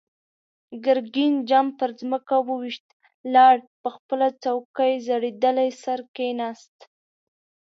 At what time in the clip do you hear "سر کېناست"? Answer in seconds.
5.81-6.75